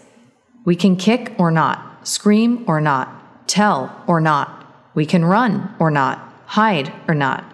We 0.65 0.77
can 0.77 0.97
kick 0.97 1.35
or 1.37 1.51
not, 1.51 2.07
scream 2.07 2.65
or 2.69 2.81
not, 2.81 3.49
tell 3.49 4.05
or 4.07 4.21
not. 4.21 4.57
We 4.95 5.07
can 5.07 5.25
run 5.25 5.75
or 5.81 5.91
not, 5.91 6.19
hide 6.47 6.93
or 7.09 7.15
not. 7.15 7.45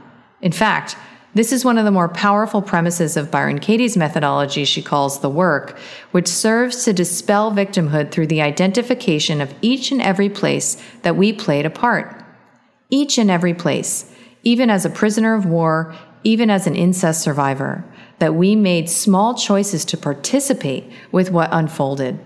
In 0.43 0.53
fact, 0.53 0.97
this 1.37 1.53
is 1.53 1.67
one 1.67 1.77
of 1.77 1.85
the 1.85 1.91
more 1.91 2.09
powerful 2.09 2.63
premises 2.63 3.15
of 3.17 3.31
Byron 3.31 3.59
Katie's 3.59 3.97
methodology 3.97 4.65
she 4.65 4.81
calls 4.81 5.21
the 5.21 5.29
work, 5.29 5.79
which 6.11 6.29
serves 6.29 6.85
to 6.85 6.95
dispel 6.95 7.53
victimhood 7.53 8.11
through 8.11 8.29
the 8.29 8.41
identification 8.41 9.43
of 9.43 9.55
each 9.61 9.93
and 9.93 10.01
every 10.01 10.31
place 10.31 10.83
that 11.03 11.17
we 11.17 11.35
played 11.35 11.67
a 11.67 11.71
part. 11.71 12.25
Each 12.89 13.19
and 13.19 13.31
every 13.31 13.53
place, 13.53 14.11
even 14.45 14.71
as 14.71 14.87
a 14.87 14.91
prisoner 14.91 15.35
of 15.35 15.45
war, 15.45 15.95
even 16.25 16.49
as 16.49 16.67
an 16.67 16.75
incest 16.75 17.21
survivor, 17.21 17.85
that 18.19 18.35
we 18.35 18.57
made 18.57 18.89
small 18.89 19.35
choices 19.35 19.85
to 19.85 19.99
participate 19.99 20.91
with 21.13 21.31
what 21.31 21.51
unfolded. 21.53 22.19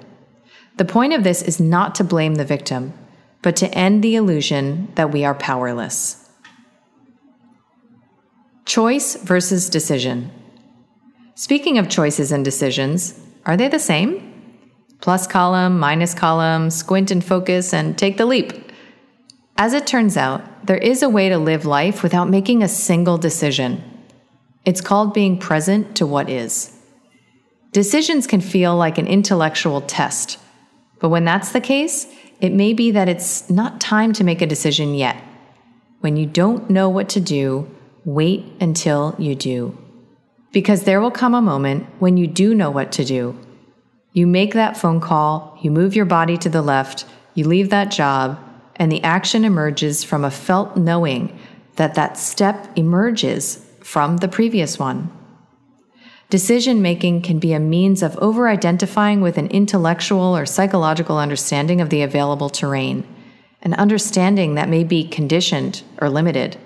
The 0.77 0.85
point 0.85 1.15
of 1.15 1.25
this 1.25 1.43
is 1.43 1.59
not 1.59 1.97
to 1.97 2.05
blame 2.05 2.37
the 2.37 2.45
victim, 2.45 2.93
but 3.43 3.57
to 3.57 3.75
end 3.75 4.05
the 4.05 4.15
illusion 4.15 4.93
that 4.95 5.11
we 5.11 5.25
are 5.25 5.35
powerless. 5.35 6.20
Choice 8.65 9.17
versus 9.17 9.69
decision. 9.69 10.31
Speaking 11.35 11.79
of 11.79 11.89
choices 11.89 12.33
and 12.33 12.45
decisions, 12.45 13.19
are 13.47 13.57
they 13.57 13.69
the 13.69 13.79
same? 13.79 14.27
Plus 15.01 15.27
column, 15.27 15.79
minus 15.79 16.13
column, 16.13 16.71
squint 16.71 17.11
and 17.11 17.25
focus, 17.25 17.73
and 17.73 17.97
take 17.97 18.19
the 18.19 18.27
leap. 18.27 18.53
As 19.57 19.73
it 19.73 19.87
turns 19.87 20.17
out, 20.17 20.67
there 20.67 20.77
is 20.77 21.03
a 21.03 21.09
way 21.09 21.29
to 21.29 21.39
live 21.39 21.65
life 21.65 22.03
without 22.03 22.29
making 22.29 22.63
a 22.63 22.69
single 22.69 23.19
decision. 23.19 23.83
It's 24.65 24.81
called 24.81 25.15
being 25.15 25.39
present 25.39 25.97
to 25.97 26.07
what 26.07 26.29
is. 26.29 26.77
Decisions 27.73 28.27
can 28.27 28.41
feel 28.41 28.77
like 28.77 28.99
an 28.99 29.07
intellectual 29.07 29.81
test, 29.81 30.39
but 30.99 31.09
when 31.09 31.25
that's 31.25 31.53
the 31.53 31.61
case, 31.61 32.07
it 32.41 32.53
may 32.53 32.73
be 32.73 32.91
that 32.91 33.09
it's 33.09 33.49
not 33.49 33.81
time 33.81 34.13
to 34.15 34.25
make 34.25 34.43
a 34.43 34.47
decision 34.47 34.95
yet. 34.95 35.17
When 36.01 36.17
you 36.17 36.27
don't 36.27 36.69
know 36.69 36.89
what 36.89 37.09
to 37.11 37.21
do, 37.21 37.71
wait 38.15 38.45
until 38.61 39.15
you 39.19 39.35
do. 39.35 39.77
Because 40.53 40.83
there 40.83 41.01
will 41.01 41.11
come 41.11 41.35
a 41.35 41.43
moment 41.43 41.87
when 41.99 42.17
you 42.17 42.27
do 42.27 42.55
know 42.55 42.71
what 42.71 42.93
to 42.93 43.05
do. 43.05 43.39
You 44.13 44.27
make 44.27 44.55
that 44.55 44.77
phone 44.77 45.01
call, 45.01 45.57
you 45.63 45.71
move 45.71 45.95
your 45.95 46.05
body 46.05 46.37
to 46.39 46.49
the 46.49 46.63
left, 46.63 47.05
you 47.35 47.47
leave 47.47 47.71
that 47.71 47.93
job, 47.93 48.39
and 48.77 48.91
the 48.91 49.03
action 49.05 49.45
emerges 49.45 50.03
from 50.03 50.25
a 50.25 50.31
felt 50.31 50.77
knowing 50.77 51.39
that 51.77 51.95
that 51.95 52.19
step 52.19 52.69
emerges 52.77 53.65
from 53.83 54.17
the 54.17 54.29
previous 54.29 54.79
one. 54.79 55.11
Decision 56.31 56.81
making 56.81 57.23
can 57.23 57.39
be 57.39 57.53
a 57.53 57.61
means 57.61 58.03
of 58.03 58.17
over 58.19 58.49
identifying 58.49 59.21
with 59.21 59.37
an 59.37 59.49
intellectual 59.49 60.37
or 60.37 60.47
psychological 60.47 61.19
understanding 61.19 61.81
of 61.81 61.91
the 61.91 62.03
available 62.03 62.49
terrain, 62.49 63.07
an 63.63 63.75
understanding 63.75 64.55
that 64.55 64.69
may 64.69 64.85
be 64.85 65.07
conditioned 65.07 65.83
or 66.01 66.09
limited. 66.09 66.57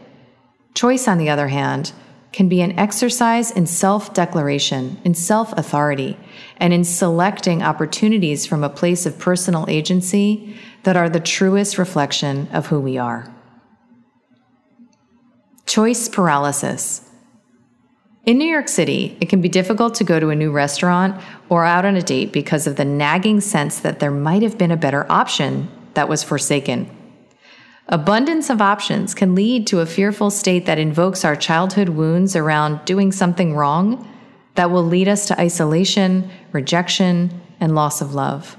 Choice, 0.75 1.07
on 1.07 1.19
the 1.19 1.31
other 1.31 1.49
hand, 1.49 1.93
can 2.33 2.49
be 2.49 2.61
an 2.61 2.76
exercise 2.76 3.52
in 3.52 3.64
self 3.64 4.12
declaration, 4.12 5.00
in 5.04 5.14
self 5.14 5.52
authority, 5.57 6.19
and 6.57 6.73
in 6.73 6.83
selecting 6.83 7.62
opportunities 7.62 8.45
from 8.45 8.64
a 8.64 8.69
place 8.69 9.07
of 9.07 9.19
personal 9.19 9.66
agency 9.69 10.57
that 10.83 10.97
are 10.97 11.09
the 11.09 11.21
truest 11.21 11.78
reflection 11.78 12.49
of 12.52 12.66
who 12.66 12.81
we 12.81 12.99
are. 12.99 13.33
Choice 15.64 16.09
paralysis. 16.09 17.09
In 18.26 18.38
New 18.38 18.47
York 18.47 18.69
City, 18.69 19.16
it 19.21 19.28
can 19.28 19.40
be 19.40 19.49
difficult 19.49 19.95
to 19.97 20.04
go 20.04 20.19
to 20.19 20.31
a 20.31 20.35
new 20.35 20.50
restaurant 20.50 21.23
or 21.49 21.64
out 21.64 21.85
on 21.85 21.95
a 21.95 22.02
date 22.02 22.33
because 22.33 22.66
of 22.66 22.76
the 22.76 22.85
nagging 22.85 23.40
sense 23.40 23.78
that 23.81 24.00
there 24.00 24.11
might 24.11 24.43
have 24.43 24.59
been 24.59 24.71
a 24.71 24.76
better 24.76 25.07
option 25.12 25.69
that 25.93 26.09
was 26.09 26.25
forsaken. 26.25 26.90
Abundance 27.88 28.48
of 28.48 28.62
options 28.62 29.14
can 29.14 29.34
lead 29.34 29.66
to 29.66 29.80
a 29.80 29.86
fearful 29.86 30.30
state 30.30 30.64
that 30.64 30.78
invokes 30.78 31.24
our 31.24 31.36
childhood 31.36 31.90
wounds 31.90 32.34
around 32.34 32.84
doing 32.86 33.12
something 33.12 33.54
wrong 33.54 34.10
that 34.54 34.70
will 34.70 34.82
lead 34.82 35.06
us 35.06 35.26
to 35.26 35.38
isolation, 35.38 36.30
rejection, 36.52 37.42
and 37.60 37.74
loss 37.74 38.00
of 38.00 38.14
love. 38.14 38.56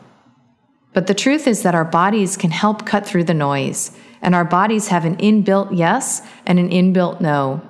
But 0.93 1.07
the 1.07 1.15
truth 1.15 1.47
is 1.47 1.63
that 1.63 1.75
our 1.75 1.85
bodies 1.85 2.37
can 2.37 2.51
help 2.51 2.85
cut 2.85 3.05
through 3.05 3.23
the 3.23 3.33
noise, 3.33 3.91
and 4.21 4.35
our 4.35 4.45
bodies 4.45 4.89
have 4.89 5.05
an 5.05 5.17
inbuilt 5.17 5.69
yes 5.75 6.21
and 6.45 6.59
an 6.59 6.69
inbuilt 6.69 7.19
no. 7.19 7.61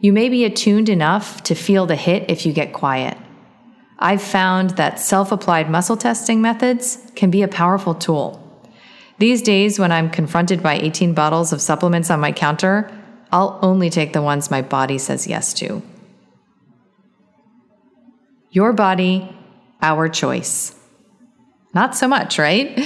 You 0.00 0.12
may 0.12 0.28
be 0.28 0.44
attuned 0.44 0.88
enough 0.88 1.42
to 1.44 1.54
feel 1.54 1.86
the 1.86 1.96
hit 1.96 2.28
if 2.28 2.44
you 2.44 2.52
get 2.52 2.72
quiet. 2.72 3.16
I've 4.00 4.22
found 4.22 4.70
that 4.70 5.00
self 5.00 5.32
applied 5.32 5.70
muscle 5.70 5.96
testing 5.96 6.40
methods 6.40 6.98
can 7.14 7.30
be 7.30 7.42
a 7.42 7.48
powerful 7.48 7.94
tool. 7.94 8.47
These 9.18 9.42
days, 9.42 9.78
when 9.78 9.90
I'm 9.90 10.10
confronted 10.10 10.62
by 10.62 10.74
18 10.74 11.12
bottles 11.12 11.52
of 11.52 11.60
supplements 11.60 12.10
on 12.10 12.20
my 12.20 12.30
counter, 12.30 12.90
I'll 13.32 13.58
only 13.62 13.90
take 13.90 14.12
the 14.12 14.22
ones 14.22 14.50
my 14.50 14.62
body 14.62 14.96
says 14.96 15.26
yes 15.26 15.52
to. 15.54 15.82
Your 18.50 18.72
body, 18.72 19.36
our 19.82 20.08
choice. 20.08 20.74
Not 21.74 21.96
so 21.96 22.08
much, 22.08 22.38
right? 22.38 22.80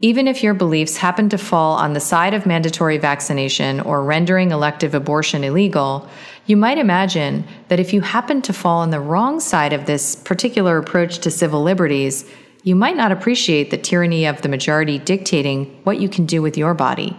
Even 0.00 0.28
if 0.28 0.44
your 0.44 0.54
beliefs 0.54 0.98
happen 0.98 1.28
to 1.30 1.38
fall 1.38 1.74
on 1.74 1.92
the 1.92 2.00
side 2.00 2.32
of 2.32 2.46
mandatory 2.46 2.98
vaccination 2.98 3.80
or 3.80 4.04
rendering 4.04 4.52
elective 4.52 4.94
abortion 4.94 5.42
illegal, 5.42 6.08
you 6.46 6.56
might 6.56 6.78
imagine 6.78 7.44
that 7.66 7.80
if 7.80 7.92
you 7.92 8.00
happen 8.00 8.40
to 8.42 8.52
fall 8.52 8.78
on 8.78 8.90
the 8.90 9.00
wrong 9.00 9.40
side 9.40 9.72
of 9.72 9.86
this 9.86 10.14
particular 10.14 10.78
approach 10.78 11.18
to 11.18 11.30
civil 11.32 11.62
liberties, 11.62 12.24
you 12.62 12.74
might 12.74 12.96
not 12.96 13.12
appreciate 13.12 13.70
the 13.70 13.78
tyranny 13.78 14.26
of 14.26 14.42
the 14.42 14.48
majority 14.48 14.98
dictating 14.98 15.66
what 15.84 16.00
you 16.00 16.08
can 16.08 16.26
do 16.26 16.42
with 16.42 16.58
your 16.58 16.74
body. 16.74 17.16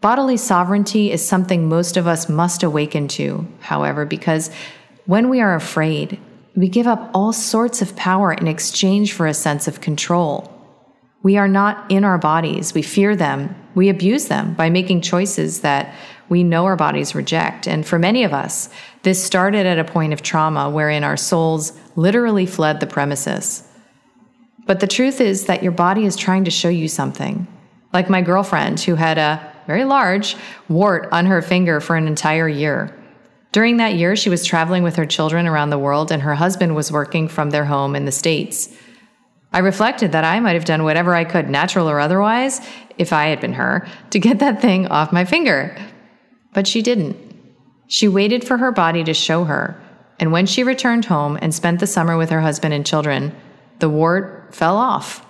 Bodily 0.00 0.36
sovereignty 0.36 1.10
is 1.10 1.26
something 1.26 1.68
most 1.68 1.96
of 1.96 2.06
us 2.06 2.28
must 2.28 2.62
awaken 2.62 3.08
to, 3.08 3.46
however, 3.60 4.04
because 4.04 4.50
when 5.06 5.28
we 5.28 5.40
are 5.40 5.54
afraid, 5.54 6.20
we 6.54 6.68
give 6.68 6.86
up 6.86 7.10
all 7.14 7.32
sorts 7.32 7.82
of 7.82 7.96
power 7.96 8.32
in 8.32 8.46
exchange 8.46 9.12
for 9.12 9.26
a 9.26 9.34
sense 9.34 9.68
of 9.68 9.80
control. 9.80 10.48
We 11.22 11.36
are 11.36 11.48
not 11.48 11.90
in 11.90 12.04
our 12.04 12.18
bodies. 12.18 12.74
We 12.74 12.82
fear 12.82 13.14
them. 13.16 13.54
We 13.74 13.88
abuse 13.88 14.26
them 14.26 14.54
by 14.54 14.70
making 14.70 15.02
choices 15.02 15.60
that 15.60 15.94
we 16.28 16.42
know 16.42 16.64
our 16.64 16.76
bodies 16.76 17.14
reject. 17.14 17.68
And 17.68 17.86
for 17.86 17.98
many 17.98 18.24
of 18.24 18.32
us, 18.32 18.68
this 19.02 19.22
started 19.22 19.66
at 19.66 19.78
a 19.78 19.84
point 19.84 20.12
of 20.12 20.22
trauma 20.22 20.68
wherein 20.68 21.04
our 21.04 21.16
souls 21.16 21.72
literally 21.94 22.46
fled 22.46 22.80
the 22.80 22.86
premises. 22.86 23.68
But 24.66 24.80
the 24.80 24.86
truth 24.86 25.20
is 25.20 25.46
that 25.46 25.62
your 25.62 25.72
body 25.72 26.04
is 26.04 26.16
trying 26.16 26.44
to 26.44 26.50
show 26.50 26.68
you 26.68 26.88
something. 26.88 27.46
Like 27.92 28.08
my 28.08 28.22
girlfriend, 28.22 28.80
who 28.80 28.94
had 28.94 29.18
a 29.18 29.52
very 29.66 29.84
large 29.84 30.36
wart 30.68 31.08
on 31.12 31.26
her 31.26 31.42
finger 31.42 31.80
for 31.80 31.96
an 31.96 32.06
entire 32.06 32.48
year. 32.48 32.96
During 33.52 33.76
that 33.76 33.94
year, 33.94 34.16
she 34.16 34.30
was 34.30 34.46
traveling 34.46 34.82
with 34.82 34.96
her 34.96 35.06
children 35.06 35.46
around 35.46 35.70
the 35.70 35.78
world, 35.78 36.10
and 36.10 36.22
her 36.22 36.34
husband 36.34 36.74
was 36.74 36.90
working 36.90 37.28
from 37.28 37.50
their 37.50 37.66
home 37.66 37.94
in 37.94 38.06
the 38.06 38.12
States. 38.12 38.74
I 39.52 39.58
reflected 39.58 40.12
that 40.12 40.24
I 40.24 40.40
might 40.40 40.54
have 40.54 40.64
done 40.64 40.84
whatever 40.84 41.14
I 41.14 41.24
could, 41.24 41.50
natural 41.50 41.88
or 41.88 42.00
otherwise, 42.00 42.66
if 42.96 43.12
I 43.12 43.26
had 43.26 43.40
been 43.40 43.52
her, 43.52 43.86
to 44.10 44.18
get 44.18 44.38
that 44.38 44.62
thing 44.62 44.86
off 44.86 45.12
my 45.12 45.26
finger. 45.26 45.76
But 46.54 46.66
she 46.66 46.80
didn't. 46.80 47.16
She 47.88 48.08
waited 48.08 48.42
for 48.42 48.56
her 48.56 48.72
body 48.72 49.04
to 49.04 49.12
show 49.12 49.44
her, 49.44 49.78
and 50.18 50.32
when 50.32 50.46
she 50.46 50.64
returned 50.64 51.04
home 51.04 51.38
and 51.42 51.54
spent 51.54 51.80
the 51.80 51.86
summer 51.86 52.16
with 52.16 52.30
her 52.30 52.40
husband 52.40 52.72
and 52.72 52.86
children, 52.86 53.34
the 53.80 53.90
fell 54.52 54.76
off. 54.76 55.24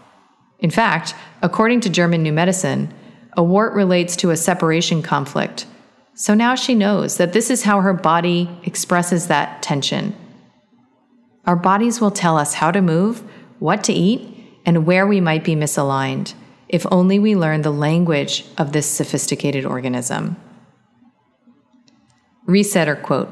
In 0.58 0.70
fact, 0.70 1.14
according 1.42 1.80
to 1.80 1.90
German 1.90 2.22
New 2.22 2.32
Medicine, 2.32 2.92
a 3.36 3.42
wart 3.42 3.72
relates 3.72 4.14
to 4.16 4.30
a 4.30 4.36
separation 4.36 5.02
conflict. 5.02 5.66
So 6.14 6.34
now 6.34 6.54
she 6.54 6.74
knows 6.74 7.16
that 7.16 7.32
this 7.32 7.50
is 7.50 7.62
how 7.62 7.80
her 7.80 7.94
body 7.94 8.48
expresses 8.64 9.28
that 9.28 9.62
tension. 9.62 10.14
Our 11.46 11.56
bodies 11.56 12.00
will 12.00 12.10
tell 12.10 12.36
us 12.36 12.54
how 12.54 12.70
to 12.70 12.82
move, 12.82 13.22
what 13.58 13.82
to 13.84 13.92
eat, 13.92 14.60
and 14.64 14.86
where 14.86 15.06
we 15.06 15.20
might 15.20 15.42
be 15.42 15.56
misaligned, 15.56 16.34
if 16.68 16.86
only 16.90 17.18
we 17.18 17.34
learn 17.34 17.62
the 17.62 17.72
language 17.72 18.44
of 18.58 18.72
this 18.72 18.86
sophisticated 18.86 19.64
organism. 19.64 20.36
Resetter 22.46 23.00
quote 23.02 23.30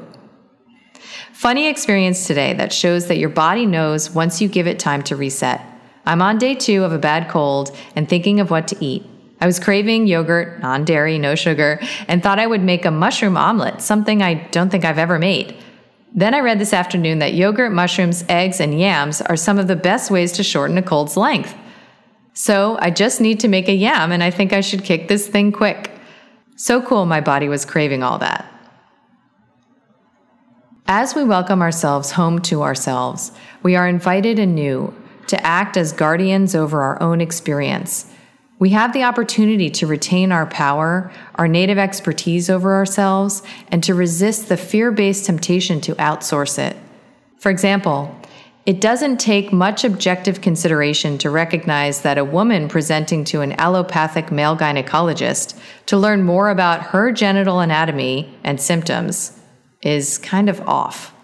Funny 1.33 1.67
experience 1.67 2.27
today 2.27 2.53
that 2.53 2.73
shows 2.73 3.07
that 3.07 3.17
your 3.17 3.29
body 3.29 3.65
knows 3.65 4.11
once 4.11 4.41
you 4.41 4.47
give 4.47 4.67
it 4.67 4.79
time 4.79 5.01
to 5.03 5.15
reset. 5.15 5.61
I'm 6.11 6.21
on 6.21 6.39
day 6.39 6.55
two 6.55 6.83
of 6.83 6.91
a 6.91 6.99
bad 6.99 7.29
cold 7.29 7.73
and 7.95 8.09
thinking 8.09 8.41
of 8.41 8.51
what 8.51 8.67
to 8.67 8.85
eat. 8.85 9.05
I 9.39 9.45
was 9.45 9.61
craving 9.61 10.07
yogurt, 10.07 10.59
non 10.59 10.83
dairy, 10.83 11.17
no 11.17 11.35
sugar, 11.35 11.79
and 12.09 12.21
thought 12.21 12.37
I 12.37 12.47
would 12.47 12.61
make 12.61 12.83
a 12.83 12.91
mushroom 12.91 13.37
omelet, 13.37 13.79
something 13.79 14.21
I 14.21 14.33
don't 14.49 14.69
think 14.69 14.83
I've 14.83 14.97
ever 14.97 15.17
made. 15.17 15.55
Then 16.13 16.33
I 16.33 16.41
read 16.41 16.59
this 16.59 16.73
afternoon 16.73 17.19
that 17.19 17.33
yogurt, 17.33 17.71
mushrooms, 17.71 18.25
eggs, 18.27 18.59
and 18.59 18.77
yams 18.77 19.21
are 19.21 19.37
some 19.37 19.57
of 19.57 19.69
the 19.69 19.77
best 19.77 20.11
ways 20.11 20.33
to 20.33 20.43
shorten 20.43 20.77
a 20.77 20.81
cold's 20.81 21.15
length. 21.15 21.55
So 22.33 22.77
I 22.81 22.89
just 22.89 23.21
need 23.21 23.39
to 23.39 23.47
make 23.47 23.69
a 23.69 23.73
yam, 23.73 24.11
and 24.11 24.21
I 24.21 24.31
think 24.31 24.51
I 24.51 24.59
should 24.59 24.83
kick 24.83 25.07
this 25.07 25.29
thing 25.29 25.53
quick. 25.53 25.91
So 26.57 26.81
cool 26.81 27.05
my 27.05 27.21
body 27.21 27.47
was 27.47 27.63
craving 27.63 28.03
all 28.03 28.17
that. 28.17 28.53
As 30.87 31.15
we 31.15 31.23
welcome 31.23 31.61
ourselves 31.61 32.11
home 32.11 32.41
to 32.41 32.63
ourselves, 32.63 33.31
we 33.63 33.77
are 33.77 33.87
invited 33.87 34.39
anew 34.39 34.93
to 35.27 35.45
act 35.45 35.77
as 35.77 35.93
guardians 35.93 36.55
over 36.55 36.81
our 36.81 37.01
own 37.01 37.21
experience. 37.21 38.11
We 38.59 38.69
have 38.69 38.93
the 38.93 39.03
opportunity 39.03 39.71
to 39.71 39.87
retain 39.87 40.31
our 40.31 40.45
power, 40.45 41.11
our 41.35 41.47
native 41.47 41.79
expertise 41.79 42.49
over 42.49 42.75
ourselves, 42.75 43.41
and 43.69 43.83
to 43.83 43.95
resist 43.95 44.49
the 44.49 44.57
fear 44.57 44.91
based 44.91 45.25
temptation 45.25 45.81
to 45.81 45.95
outsource 45.95 46.59
it. 46.59 46.77
For 47.39 47.49
example, 47.49 48.15
it 48.67 48.79
doesn't 48.79 49.17
take 49.17 49.51
much 49.51 49.83
objective 49.83 50.41
consideration 50.41 51.17
to 51.17 51.31
recognize 51.31 52.03
that 52.03 52.19
a 52.19 52.23
woman 52.23 52.67
presenting 52.67 53.23
to 53.25 53.41
an 53.41 53.53
allopathic 53.53 54.31
male 54.31 54.55
gynecologist 54.55 55.59
to 55.87 55.97
learn 55.97 56.21
more 56.21 56.49
about 56.49 56.83
her 56.83 57.11
genital 57.11 57.61
anatomy 57.61 58.31
and 58.43 58.61
symptoms 58.61 59.39
is 59.81 60.19
kind 60.19 60.47
of 60.47 60.61
off. 60.67 61.15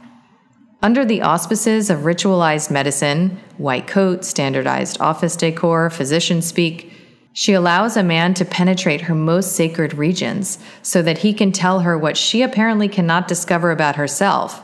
Under 0.82 1.04
the 1.04 1.24
auspices 1.24 1.90
of 1.90 2.02
ritualized 2.02 2.70
medicine, 2.70 3.40
white 3.58 3.88
coat, 3.88 4.24
standardized 4.24 5.02
office 5.02 5.36
decor, 5.36 5.90
physician 5.90 6.42
speak, 6.42 6.94
she 7.34 7.54
allows 7.54 7.98
a 7.98 8.04
man 8.04 8.36
to 8.36 8.46
penetrate 8.46 9.02
her 9.02 9.16
most 9.16 9.56
sacred 9.56 9.96
regions 9.96 10.60
so 10.84 11.02
that 11.02 11.20
he 11.20 11.34
can 11.34 11.52
tell 11.52 11.80
her 11.80 11.98
what 11.98 12.16
she 12.16 12.44
apparently 12.44 12.88
cannot 12.88 13.28
discover 13.28 13.72
about 13.72 13.96
herself, 13.96 14.62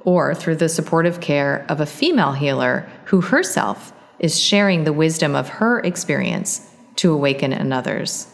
or 0.00 0.34
through 0.34 0.56
the 0.56 0.68
supportive 0.68 1.20
care 1.20 1.66
of 1.68 1.78
a 1.78 1.86
female 1.86 2.32
healer 2.32 2.88
who 3.06 3.20
herself 3.20 3.92
is 4.18 4.40
sharing 4.40 4.84
the 4.84 4.92
wisdom 4.92 5.34
of 5.34 5.48
her 5.48 5.80
experience 5.80 6.74
to 6.96 7.12
awaken 7.12 7.52
another's. 7.52 8.26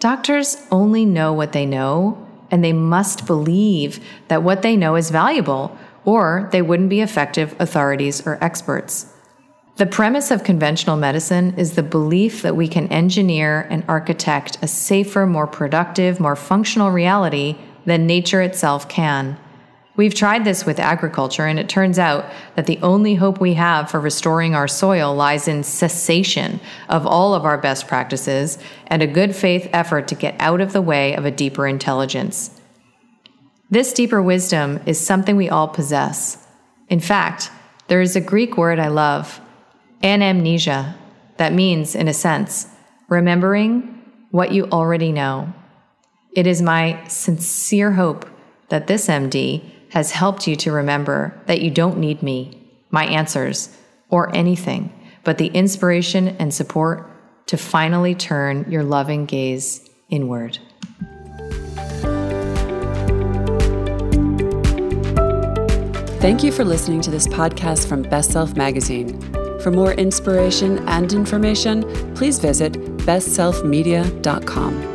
Doctors 0.00 0.56
only 0.72 1.04
know 1.04 1.32
what 1.32 1.52
they 1.52 1.66
know 1.66 2.28
and 2.50 2.62
they 2.62 2.72
must 2.72 3.26
believe 3.26 4.04
that 4.28 4.42
what 4.42 4.62
they 4.62 4.76
know 4.76 4.94
is 4.94 5.10
valuable, 5.10 5.76
or 6.04 6.48
they 6.52 6.62
wouldn't 6.62 6.90
be 6.90 7.00
effective 7.00 7.54
authorities 7.58 8.26
or 8.26 8.42
experts. 8.42 9.12
The 9.76 9.86
premise 9.86 10.30
of 10.30 10.44
conventional 10.44 10.96
medicine 10.96 11.54
is 11.56 11.72
the 11.72 11.82
belief 11.82 12.42
that 12.42 12.56
we 12.56 12.68
can 12.68 12.88
engineer 12.88 13.66
and 13.70 13.84
architect 13.88 14.58
a 14.60 14.68
safer, 14.68 15.26
more 15.26 15.46
productive, 15.46 16.20
more 16.20 16.36
functional 16.36 16.90
reality 16.90 17.56
than 17.86 18.06
nature 18.06 18.42
itself 18.42 18.88
can. 18.88 19.38
We've 19.94 20.14
tried 20.14 20.44
this 20.44 20.64
with 20.64 20.78
agriculture, 20.78 21.46
and 21.46 21.58
it 21.58 21.68
turns 21.68 21.98
out 21.98 22.24
that 22.54 22.64
the 22.64 22.78
only 22.80 23.14
hope 23.16 23.40
we 23.40 23.54
have 23.54 23.90
for 23.90 24.00
restoring 24.00 24.54
our 24.54 24.68
soil 24.68 25.14
lies 25.14 25.48
in 25.48 25.62
cessation 25.62 26.60
of 26.88 27.06
all 27.06 27.34
of 27.34 27.44
our 27.44 27.58
best 27.58 27.88
practices 27.88 28.58
and 28.86 29.02
a 29.02 29.06
good 29.06 29.36
faith 29.36 29.68
effort 29.72 30.08
to 30.08 30.14
get 30.14 30.34
out 30.38 30.62
of 30.62 30.72
the 30.72 30.80
way 30.80 31.14
of 31.14 31.26
a 31.26 31.30
deeper 31.30 31.66
intelligence. 31.66 32.61
This 33.72 33.92
deeper 33.92 34.22
wisdom 34.22 34.80
is 34.86 35.04
something 35.04 35.34
we 35.34 35.48
all 35.48 35.66
possess. 35.66 36.46
In 36.88 37.00
fact, 37.00 37.50
there 37.88 38.00
is 38.00 38.14
a 38.14 38.20
Greek 38.20 38.56
word 38.56 38.78
I 38.78 38.88
love, 38.88 39.40
anamnesia, 40.04 40.94
that 41.38 41.52
means, 41.52 41.96
in 41.96 42.06
a 42.06 42.14
sense, 42.14 42.68
remembering 43.08 43.98
what 44.30 44.52
you 44.52 44.66
already 44.66 45.10
know. 45.10 45.52
It 46.36 46.46
is 46.46 46.62
my 46.62 47.02
sincere 47.08 47.92
hope 47.92 48.28
that 48.68 48.86
this 48.86 49.08
MD 49.08 49.64
has 49.90 50.12
helped 50.12 50.46
you 50.46 50.54
to 50.56 50.70
remember 50.70 51.34
that 51.46 51.62
you 51.62 51.70
don't 51.70 51.98
need 51.98 52.22
me, 52.22 52.70
my 52.90 53.06
answers, 53.06 53.74
or 54.10 54.32
anything 54.36 54.92
but 55.24 55.38
the 55.38 55.48
inspiration 55.48 56.28
and 56.28 56.52
support 56.52 57.08
to 57.46 57.56
finally 57.56 58.14
turn 58.14 58.70
your 58.70 58.82
loving 58.82 59.26
gaze 59.26 59.88
inward. 60.08 60.58
Thank 66.22 66.44
you 66.44 66.52
for 66.52 66.64
listening 66.64 67.00
to 67.00 67.10
this 67.10 67.26
podcast 67.26 67.88
from 67.88 68.02
Best 68.02 68.30
Self 68.30 68.54
Magazine. 68.54 69.20
For 69.60 69.72
more 69.72 69.92
inspiration 69.94 70.78
and 70.88 71.12
information, 71.12 71.82
please 72.14 72.38
visit 72.38 72.74
bestselfmedia.com. 72.98 74.91